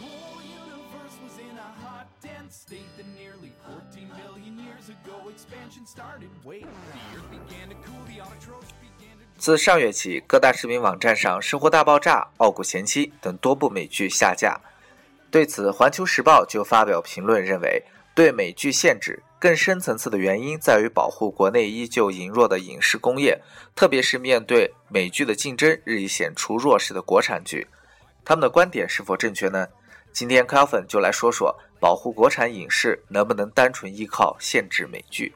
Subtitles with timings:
[0.00, 5.84] whole universe was in a hot, dense state that nearly 14 billion years ago expansion
[5.86, 6.30] started.
[6.44, 9.24] Wait, the earth began to cool, the autotrophs began to.
[9.38, 14.60] 自上月起，各大视频网站上《生活大爆炸》《傲骨贤妻》等多部美剧下架。
[15.30, 17.82] 对此，《环球时报》就发表评论认为，
[18.14, 23.42] 对美剧限制更深层次的原因在于保护国内依旧羸弱的影视工业，
[23.74, 27.66] 特别是面对美剧的竞争日益显出弱势的国产剧。
[28.24, 29.66] 他们的观点是否正确呢？
[30.12, 35.34] 今天，Kelvin 就来说说，保护国产影视能不能单纯依靠限制美剧？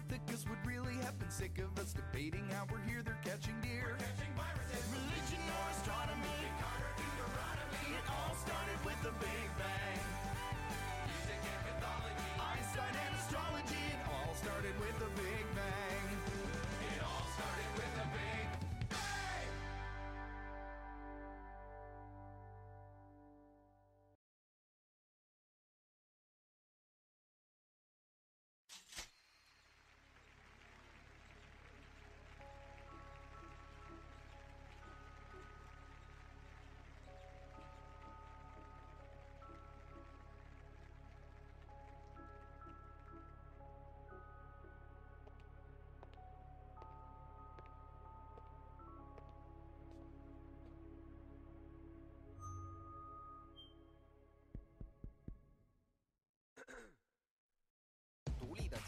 [0.00, 3.96] Australopithecus would really have been sick of us debating how we're here, they're catching deer.
[3.98, 6.40] catching viruses, Religion or astronomy,
[7.90, 10.00] it all started with the Big Bang.
[11.04, 16.06] Music and mythology, Einstein and astrology, it all started with the Big Bang.
[16.96, 18.39] It all started with the Big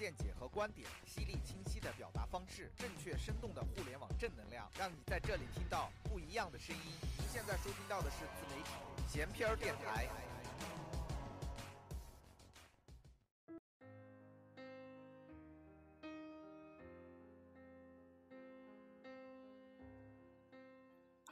[0.02, 6.82] 见解和观点，犀利清晰的表达方式，正确生动的互联网正能量，让你在这里听到不一样的声音。
[7.16, 8.70] 您现在收听到的是自媒体
[9.06, 10.31] 闲篇电台。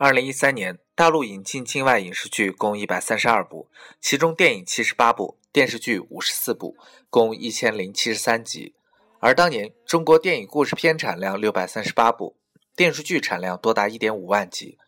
[0.02, 3.68] 二零一三年，大陆引进境外影视剧共一百三十二部，
[4.00, 6.74] 其中电影七十八部，电视剧五十四部，
[7.10, 8.74] 共一千零七十三集。
[9.18, 12.34] 而当年中国电影故事片产量六百三十八部，
[12.74, 14.78] 电视剧产量多达一点五万集。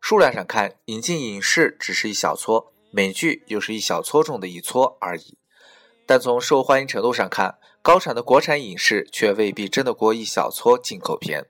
[0.00, 5.38] 数量上看，引进影视只是一小撮，美剧又是一小撮中的一撮而已。
[6.04, 11.46] 但从受欢迎程度上看，高产的国产影视却未必争得过一小撮进口片。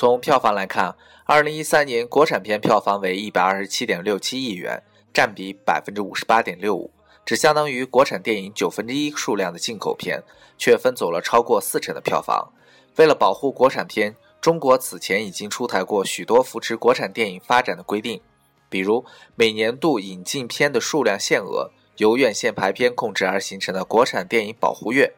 [0.00, 0.96] 从票房来看，
[1.26, 6.90] 二零一三年国产片票房为一百二十七点六七亿元，占比百分之五十八点六五，
[7.22, 10.22] 只相当于国产电影九分之一数量的进口片，
[10.56, 12.50] 却分走了超过四成的票房。
[12.96, 18.22] 为了保护国产片，中国此前已经出台过许多扶持国产电影发展的规定，
[18.70, 25.12] 比如每年度引进片的数量限额，由院线排片控制而形成的国产电影保护月。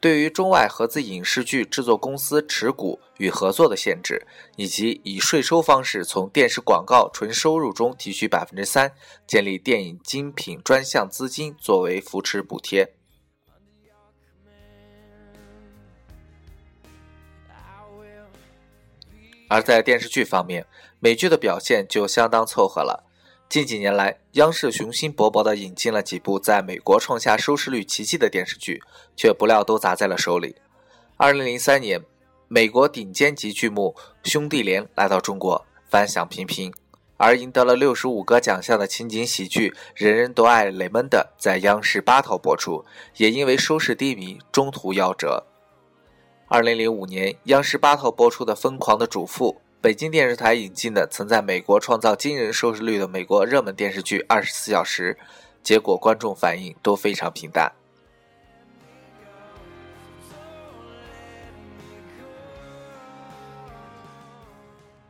[0.00, 8.92] 对于中外合资影视剧制作公司持股与合作的限制，以及以税收方式从电视广告纯收入中提取百分之三，
[9.26, 12.94] 建立电影精品专项资金作为扶持补贴。
[19.50, 20.64] 而在电视剧方面，
[20.98, 23.09] 美剧的表现就相当凑合了。
[23.50, 28.80] 近几年来，央视雄心勃勃地引进了几部在美国创下收视率奇迹的电视剧，
[29.16, 30.54] 却不料都砸在了手里。
[31.16, 32.00] 二零零三年，
[32.46, 33.96] 美国顶尖级剧目
[34.30, 36.72] 《兄弟连》来到中国，反响平平，
[37.16, 42.84] 而赢得了六十五个奖项的情景喜剧《人人都爱雷蒙德》在央视八套播出，
[43.16, 45.44] 也因为收视低迷，中途夭折。
[46.46, 55.16] 二零零五年，央视八套播出的《疯狂的主妇》，北京电视台引进的曾在美国创造惊人收视率的美国热门电视剧《二十四小时》，
[55.62, 57.72] 结果观众反应都非常平淡。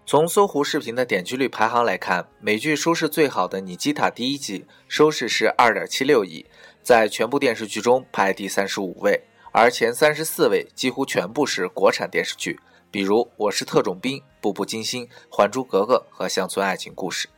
[0.06, 6.46] 从搜狐视频的点击率排行来看，美剧收视最好的《尼基塔》第一季收视是二点七六亿，
[6.80, 12.60] 在全部电视剧中排第三十五位，而前三十四位几乎全部是国产电视剧，
[12.90, 17.28] 比如我是特种兵步步惊心还珠格格和乡村爱情故事。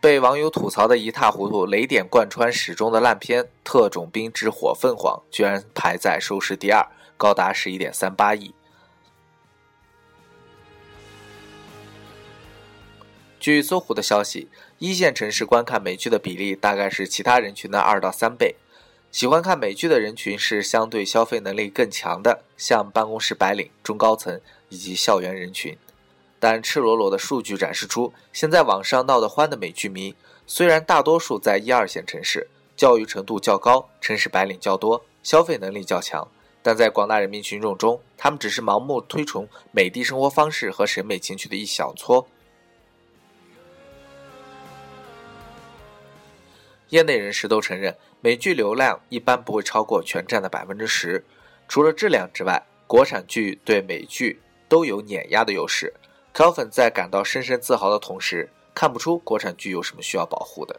[0.00, 6.84] 被网友吐槽的一塌糊涂雷点贯穿始终的烂片特种兵之火凤凰居然排在收视第二
[7.16, 8.52] 高达十一点三八亿。
[13.38, 14.48] 据搜狐的消息
[14.78, 18.56] 一线城市观看美剧的比例大概是其他人群的二到三倍
[19.12, 25.76] 喜欢看美剧的人群是相对消费能力更强的，像办公室白领、中高层以及校园人群。
[26.40, 30.14] 但赤裸裸的数据展示出，现在网上闹得欢的美剧迷，
[30.46, 36.26] 虽然大多数在一二线城市，教育程度较高，城市白领较多，消费能力较强，
[36.62, 42.26] 但在广大人民群众中，他们只是盲目推崇美的生活方式和审美情趣的一小撮。
[46.92, 51.24] 业内人士都承认，美剧流量一般不会超过全站的百分之十。
[51.66, 55.94] 除了质量之外，国产剧对美剧都有碾压的优势。
[56.34, 60.78] Kelvin 在感到深深自豪的同时，看不出国产剧有什么需要保护的。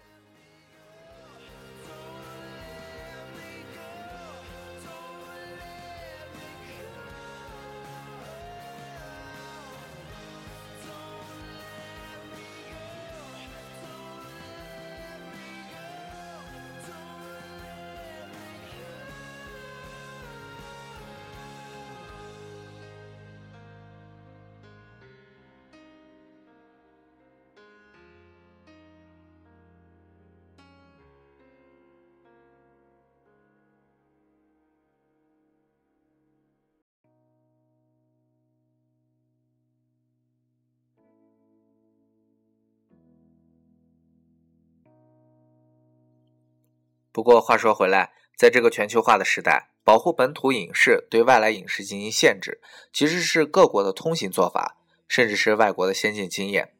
[47.23, 52.59] 不过话说回来，在这个全球化的时代，保护本土影视、对外来影视进行限制，
[52.91, 54.75] 其实是各国的通行做法，
[55.07, 56.73] 甚至是外国的先进经验。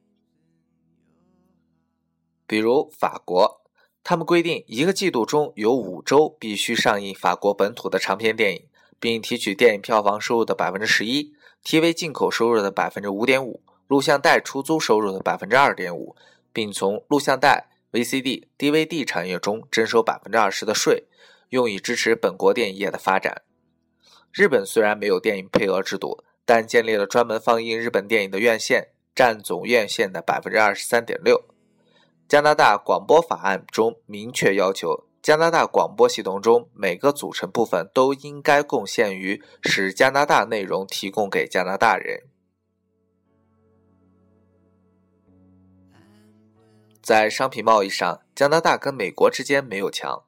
[2.46, 3.62] 比如法国，
[4.04, 8.68] 他们规定一个季度中有五周必须上映法国本土的长片电影，
[9.00, 16.18] 并提取电影票房收入的百分之十一，TV 进口收入的百分之五点五，录像带出租收入的百分之二点五，
[16.52, 17.70] 并从录像带。
[17.94, 21.04] VCD、DVD 产业中征收百分之二十的税，
[21.50, 23.44] 用以支持本国电影业的发展。
[24.32, 31.46] 日本虽然没有电影配额制度，但建立了专门放映日本电影的院线，占总院线的百分之二十三点六。
[32.28, 42.24] 加拿大广播法案中明确要求，加拿大广播系统中每个组成部分都应该贡献于使加拿大内容提供给加拿大人。
[47.04, 50.24] 在商品贸易上，加拿大跟美国之间没有墙，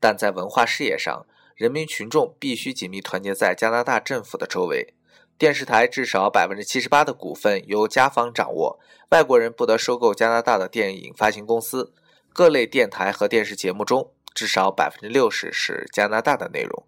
[0.00, 1.24] 但在文化事业上，
[1.54, 4.92] 人民群众必须紧密团结在加拿大政府的周围。
[5.38, 8.80] 电视台至少百分之七十八的股份由加方掌握，
[9.10, 11.94] 外国人不得收购加拿大的电影发行公司。
[12.32, 16.84] 各类电台和电视节目中，至少百分之六十是加拿大的内容。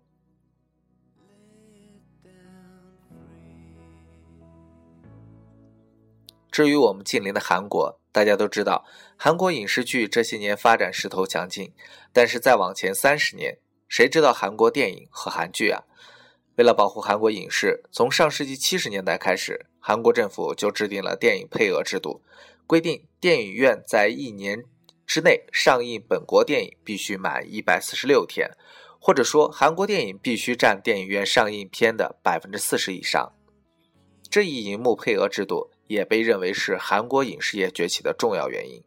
[6.51, 8.85] 至于我们近邻的韩国，大家都知道，
[9.17, 11.73] 韩国影视剧这些年发展势头强劲。
[12.13, 15.85] 但是再往前三十年，谁知道韩国电影和韩剧啊？
[16.57, 22.21] 为了保护韩国影视，从上世纪七十年代开始，韩国政府就制定了电影配额制度，
[22.67, 24.65] 规定电影院在一年
[25.07, 28.51] 之内上映本国电影必须满一百四十六天，
[28.99, 33.33] 或者说韩国电影必须占电影院上映片的百分之四十以上。
[34.29, 35.71] 这一银幕配额制度。
[35.89, 38.81] 也被认为是韩国影视业崛起的重要原因。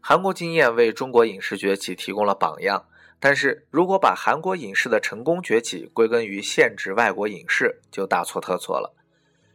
[0.00, 2.86] 韩国经验为中国影视崛起提供了榜样，
[3.20, 8.94] 但是如果把韩国影视的成功崛起归根于限制外国影视，就大错特错了。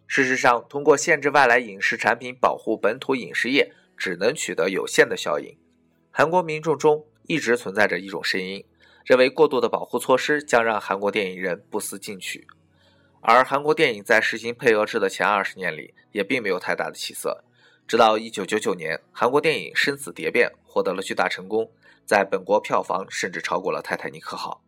[0.05, 3.73] 事实上，通过限制外来影视产品保护本土影视业。
[4.03, 5.57] 只能取得有限的效应。
[6.11, 8.65] 韩国民众中一直存在着一种声音，
[9.05, 12.45] 认为过度的保护措施将让韩国电影人不思进取。
[13.21, 17.45] 而韩国电影在实行配额制的前二十年里，也并没有太大的起色。
[17.87, 21.71] 直到一九九九年，韩国电影《生死蝶变》获得了巨大成功，
[22.05, 24.61] 在本国票房甚至超过了《泰坦尼克号》。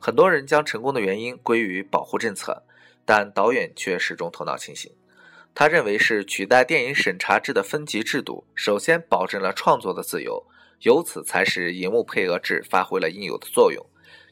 [0.00, 2.64] 很多人将成功的原因归于保护政策。
[3.04, 4.92] 但导演却始终头脑清醒，
[5.54, 10.46] 他认为是取代电影审查制的分级制度，首先保证了创作的自由，
[10.80, 13.84] 由此才使银幕配额制发挥了应有的作用。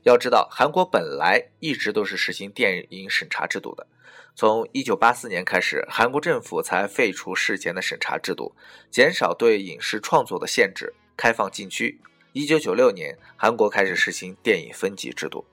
[0.04, 3.86] 要知道，韩国本来一直都是实行电影审查制度的。
[4.34, 8.54] 从1984年开始，韩国政府才废除事前的审查制度，
[8.90, 12.00] 减少对影视创作的限制，开放禁区。
[12.32, 15.44] 1996年，韩国开始实行电影分级制度。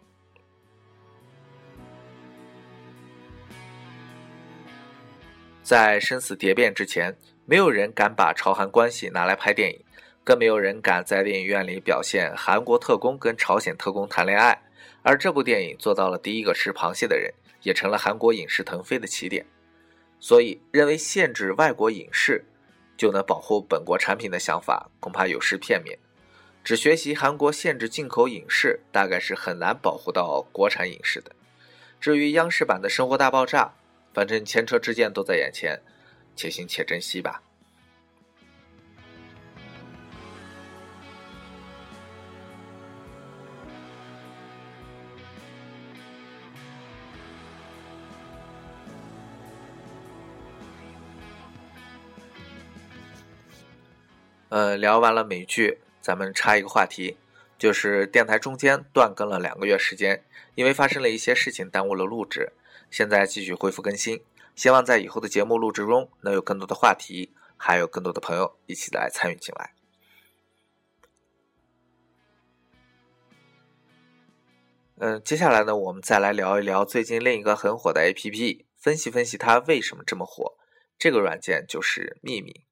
[5.67, 7.13] 在生死蝶变之前，
[7.45, 9.77] 没有人敢把朝韩关系拿来拍电影，
[10.23, 14.57] 更没有人敢在电影院里表现韩国特工跟朝鲜特工谈恋爱。
[15.01, 17.33] 而这部电影做到了第一个吃螃蟹的人，
[17.63, 19.45] 也成了韩国影视腾飞的起点。
[20.21, 22.45] 所以，认为限制外国影视
[22.95, 25.99] 就能保护本国产品的想法，恐怕有失片面。
[26.63, 31.33] 只学习韩国限制进口影视，大概是很难保护到国产影视的。
[31.99, 33.73] 至于央视版的《生活大爆炸》。
[34.17, 35.79] 反正前车之鉴都在眼前，
[36.35, 37.43] 且行且珍惜吧。
[54.49, 57.17] 呃，聊完了美剧，咱们插一个话题，
[57.59, 60.23] 就是电台中间断更了两个月时间，
[60.55, 62.51] 因为发生了一些事情，耽误了录制。
[62.89, 64.23] 现在继续恢复更新，
[64.55, 69.73] 希望在以后的节目录制中能有更多的话题，还有更多的朋友一起来参与进来。
[74.99, 80.57] 嗯，接下来呢，我们再来聊一聊最近另一个很火的 APP，分析分析它为什么这么火。
[80.97, 82.66] 这个软件就是秘密。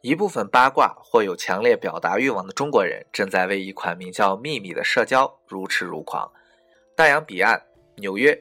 [0.00, 6.32] 一部分八卦或有强烈表达欲望的中国人，正在为一款名叫“秘密”的社交如痴如狂。
[6.94, 7.60] 大洋彼岸，
[7.96, 8.40] 纽约、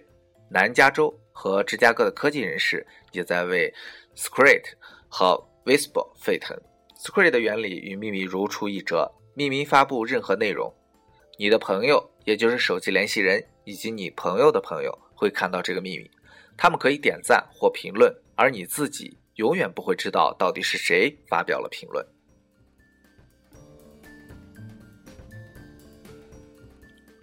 [0.49, 3.73] 南加州和芝加哥的科技人士也在为
[4.15, 4.77] s c r e t
[5.09, 6.55] 和 Whisper 沸腾。
[6.95, 9.11] s c r e t 的原理与秘密如出一辙。
[9.33, 10.73] 秘密发布任何内容，
[11.37, 16.09] 你的朋友，也就是手机联系人以及你朋友的朋友会看到这个秘密，
[16.57, 19.17] 他们可以点赞或评论，而你自己。
[19.37, 22.03] 永远不会知道到底是谁发表了评论。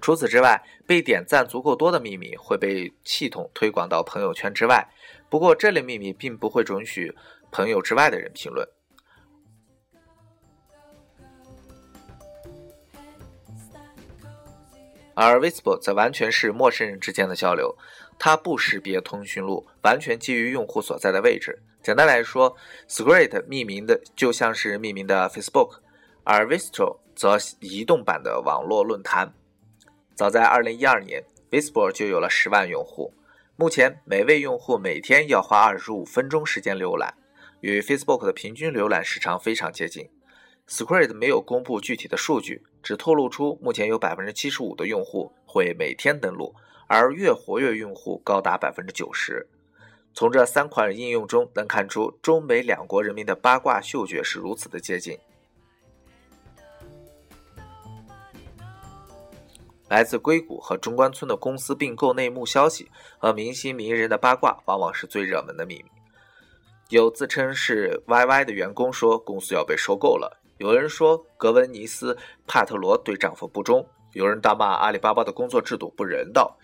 [0.00, 4.86] 除此之外，被点赞足够多的秘密会被系统推广到朋友圈之外。
[5.28, 7.12] 不过，这类秘密并不会准许
[7.50, 8.64] 朋友之外的人评论。
[15.14, 17.76] 而 Facebook 则完全是陌生人之间的交流，
[18.18, 21.62] 它不识别通讯录，完全基于用户所在的位置。
[21.82, 22.56] 简单来说
[22.88, 25.78] ，Secret 命名的就像是命名的 Facebook，
[26.24, 29.32] 而 Vistro 则移动版的网络论坛。
[30.14, 33.12] 早在2012年，Facebook 就有了十万用户。
[33.56, 37.14] 目前，每位用户每天要花25分钟时间浏览，
[37.60, 40.08] 与 Facebook 的平均浏览时长非常接近。
[40.66, 46.54] Secret 没有公布具体的数据，只透露出目前有75%的用户会每天登录，
[46.88, 49.46] 而月活跃用户高达90%。
[50.14, 55.18] 从这三款应用中能看出，中美两国人民的八卦嗅觉是如此的接近。
[59.88, 65.84] 来自硅谷和中关村的公司并购内幕消息和明星名人的八卦，往往是最热门的秘密。
[66.88, 72.14] 有自称是 YY 的员工说公司要被收购了，有人说格温尼斯·
[72.46, 76.56] 帕特罗对丈夫不忠，有人大骂阿里巴巴的工作制度不人道，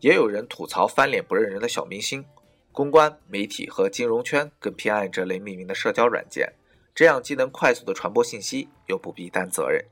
[0.00, 2.24] 也有人吐槽翻脸不认人的小明星。
[2.72, 6.52] 公关、媒体和金融圈更偏爱这类匿名的社交软件，
[6.94, 9.82] 这样既能快速的传播信息，又不必担责任。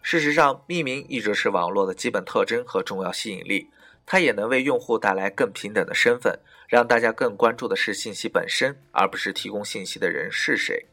[0.00, 3.68] 事实上，匿名一直是网络的基本特征和重要吸引力，
[4.06, 10.84] 它也能为用户带来更平等的身份，让大家更关注的是信息本身，而不是提供信息的人是谁。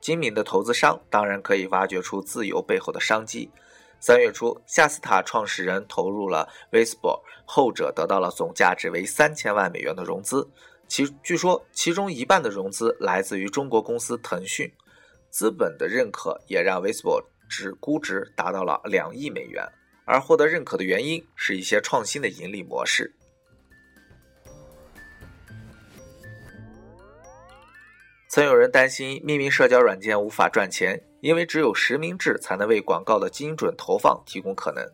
[0.00, 3.48] 精明的投资商当然可以挖掘出自由背后的商机。
[4.00, 10.48] 三月初，夏斯塔创始人投入了 Whisper，后者得到了总价值为三千万美元的融资。
[10.88, 14.68] 其据说，其中一半的融资来自于中国公司腾讯。
[15.30, 19.64] 资本的认可也让 Whisper 值估值达到了两亿美元。
[20.04, 23.14] 而获得认可的原因是一些创新的盈利模式。
[28.28, 31.02] 曾有人担心秘密社交软件无法赚钱。
[31.20, 34.88] 因为只有实名制才能为广告的精准投放提供可能，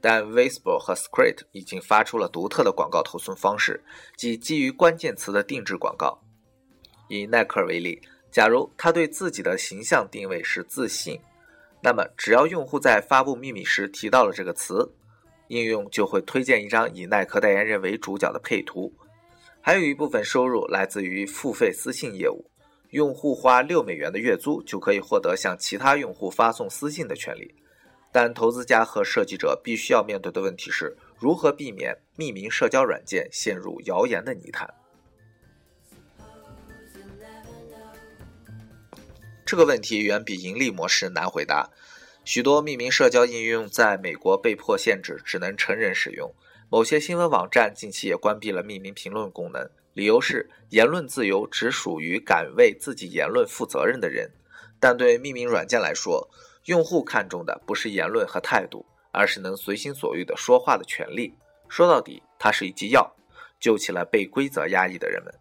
[0.00, 3.84] 但 Whisper 和 Secret 已经发出了独特的广告投送方式，
[4.16, 6.18] 即基于关键词的定制广告。
[7.08, 8.00] 以耐克为例，
[8.30, 11.20] 假如他对自己的形象定位是自信，
[11.82, 14.90] 那么只要用户在发布秘密时提到了这个词，
[15.48, 18.90] 应用就会推荐一张以耐克代言人为主角的配图。
[19.60, 22.50] 还有一部分收入来自于付费私信业务，
[22.96, 27.54] 用户花六美元的月租就可以获得向其他用户发送私信的权利。
[28.10, 34.72] 但投资家和设计者必须要面对的问题是如何避免匿名社交软件陷入谣言的泥潭。
[39.44, 41.68] 这个问题远比盈利模式难回答。
[42.24, 46.32] 许多匿名社交应用在美国被迫限制，只能成人使用。
[46.70, 54.30] 某些新闻网站近期也关闭了匿名评论功能，理由是言论自由只属于敢为自己言论负责任的人。
[54.78, 56.28] 但对匿名软件来说，
[56.66, 61.32] 用户看重的不是言论和态度，而是能随心所欲的说话的权利。
[61.66, 63.10] 说到底，它是一剂药，
[63.58, 65.32] 救起了被规则压抑的人们。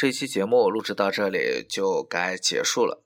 [0.00, 3.02] 这期节目录制到这里就该结束了。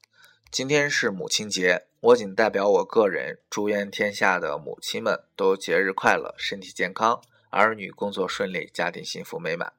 [0.50, 9.72] 今天是母亲节，我仅代表我个人祝愿天下的母亲们都节日快乐，身体健康，儿女工作顺利，家庭幸福美满。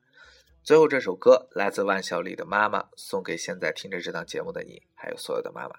[0.63, 5.75] 最后这首歌来自万晓利的《妈妈》，送给现在听着这档节目的你，还有所有的妈妈。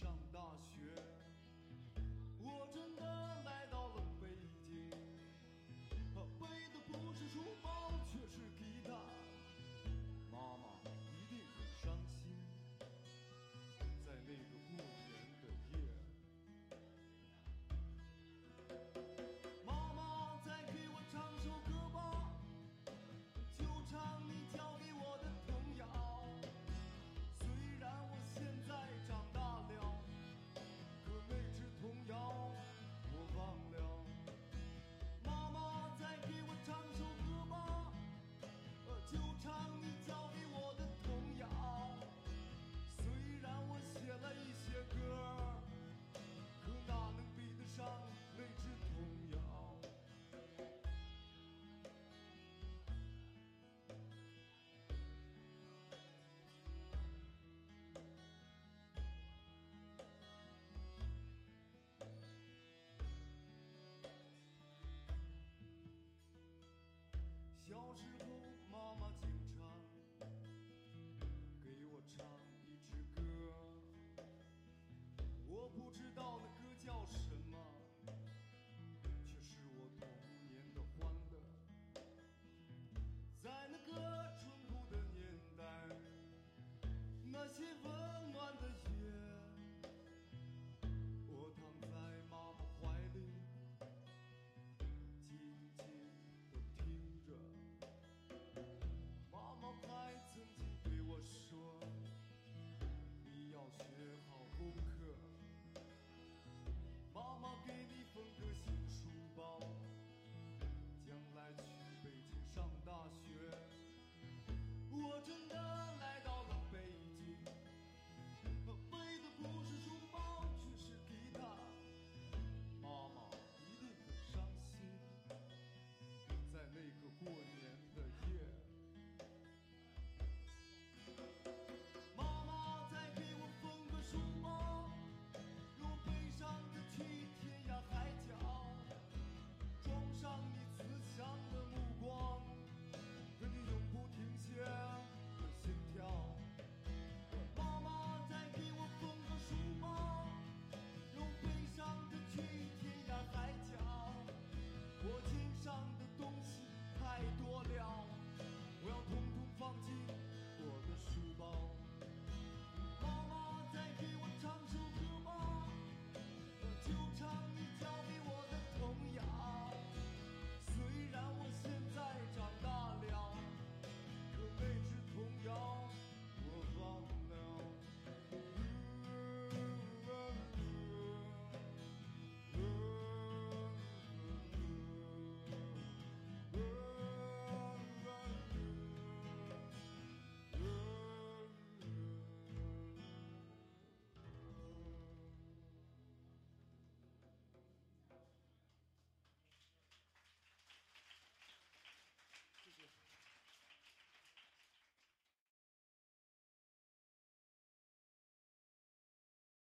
[0.00, 0.35] jump